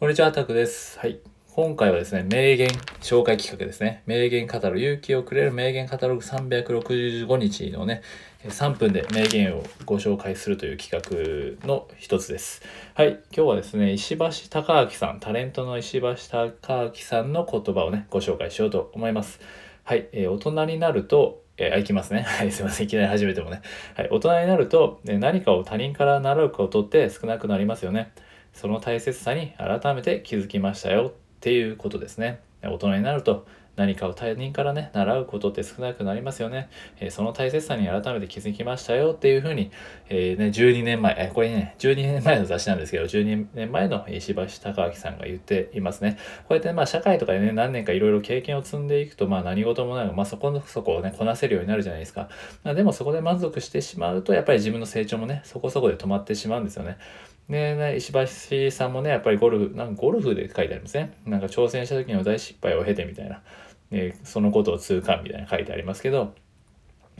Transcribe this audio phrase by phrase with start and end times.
[0.00, 0.96] こんにちは、タクです。
[1.00, 1.18] はい。
[1.50, 2.68] 今回はですね、名言
[3.00, 4.04] 紹介企画ですね。
[4.06, 8.02] 名言カタログ、勇気をくれる名言カタログ365日のね、
[8.44, 12.62] 3分で名言をご紹介するという企画の一つです。
[12.94, 13.18] はい。
[13.36, 19.40] 今日はですね、石橋貴明さん、タレントの石橋貴明さんの言葉をね、ご紹介しようと思います。
[19.82, 20.06] はい。
[20.12, 22.22] えー、大人になると、えー、いきますね。
[22.38, 22.86] はい、すいません。
[22.86, 23.62] いきなり始めてもね。
[23.96, 24.08] はい。
[24.12, 28.12] 大人になると、何かを他人から習うことって少なくなりますよね。
[28.52, 32.40] その大切さに改めて気づきましたよっていうことですね。
[32.62, 33.46] 大人になると
[33.78, 36.68] 何かを他人からね、習うことって少なくなりますよね。
[36.98, 39.70] えー、その大切さに改めて気づきましたよっていうふうに、
[40.08, 46.18] えー、ね、12年前、えー、これね、12年前の雑誌なんですけど、12年前の石橋貴明さんが言っていますね。
[46.40, 52.28] こうやってまあ社会とかでね、何年かいろいろ経験を積んでいくと、まあ何事もないまあそこそこをね、こなせるようになるじゃないですか。
[52.64, 56.98] まあ、でもそこで満足してしまうと、やっぱり自分の成長もね、そこそこで止まってしまうんですよね。
[57.48, 61.18] で、ね、石橋さんもね、やっぱりゴルフ、なんかゴルフで書いてありますね。
[61.24, 63.42] なんか挑戦した時の大失敗を経てみたいな。
[63.90, 66.34] えそのことを痛感みたいな書いてありますけど、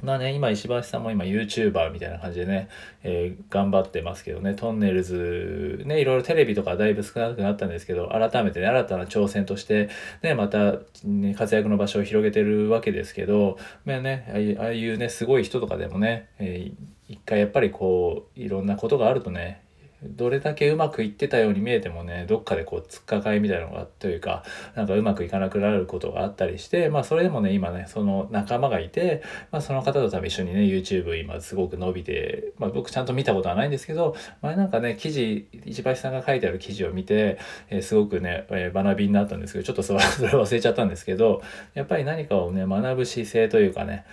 [0.02, 2.68] まあね、今石橋さんも今 YouTuber みたいな感じでね、
[3.02, 9.88] えー、頑張ってますけどね、トンネルズ、ね、いろいろテレビとかだいぶ少なくなったんですけど、改めてね、新たな挑戦として、
[10.22, 16.74] ね、また、ね、活躍の場所を広げてるわけですけど、まあね、ああいうね、すごい人とかでもね、えー、
[17.08, 19.62] 一回やっぱりこう、いろんなことがあるとね、
[20.02, 24.44] どれだけうまくいってたように見えてもね、どっかでこう、つっかかいみたいなのが、というか、
[24.76, 41.42] なんかうまくいかなくなることがあったりして、まあそれでもね、今ね、その仲間がいて、まあその方と多分一緒にね、YouTube 今すごく伸びて、まあ僕ちゃんと見たことはないんですけど、前なんかね、記事、市橋さんが書いてある記事を見て、えー、すごくね、えー、学びになったんですけど、ちょっとそれ忘れちゃったんですけど、
[41.74, 44.04] やっぱり何かをね、学ぶ姿勢というかね、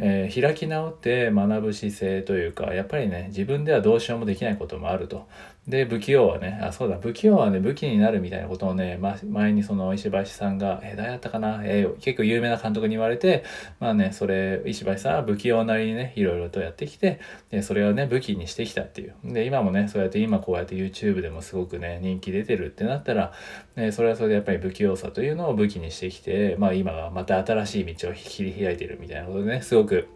[0.00, 5.26] えー、開き直って学ぶ姿勢というかやっぱりね自分ではどうしようもできないこともあると。
[5.68, 13.44] で不器用はねあそうだ不器用はね武器になるみたいなことをね、ま、前にその石橋さんが、えー、誰だったかな、えー、結構有名な監督に言われて
[13.80, 23.32] まあねそれ石橋さんは不器用なりにねいろいろとやってきてでそれをね武器にしてきたっていうで今もねそうやって今こうやって YouTube でもすごくね人気出てるってなったら、
[23.74, 30.08] ね、それはそれでやっぱり不器用さというのを武器にしてきてまあ今がまた新しい道を切り開いてるみたいなことでねすごく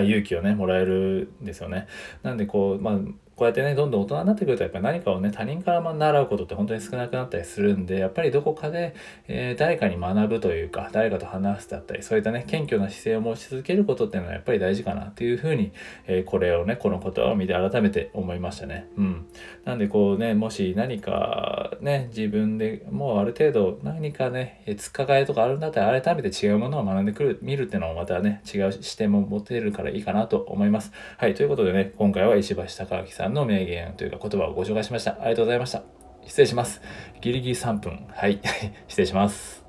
[0.00, 1.86] 勇気をね、もらえるんですよね。
[2.22, 2.98] なんでこう、まあ、
[3.36, 8.94] こうやってねどんどん大人になってくるとやっぱり何かをね他人から習うことって本当に少なくなったりするんでやっぱりどこかで、
[9.26, 15.72] えー、誰かに学ぶというか誰かと話すだったりそういったね謙虚な姿勢を持ち続けることっていうのはやっぱり大事かなっていうふうに、
[16.06, 18.86] えー、これをねこの言葉を見て改めて思いましたね。
[18.96, 19.26] うん。
[19.64, 30.92] なんでこうねもし何かね自分でもうある程度何かねつっかかえとかあるんだったら改めて違うものを学んでくる見るっていうのもまたね違う視点も持てるからいいかなと思います。
[31.16, 31.34] はい。
[31.34, 35.12] ということでね今回は石橋貴明さんさんの名言というか言葉をご紹介しました。
[35.12, 35.82] ありがとうございました。
[36.26, 36.80] 失礼します。
[37.20, 38.06] ギリギリ3分。
[38.10, 38.40] はい。
[38.88, 39.61] 失礼します。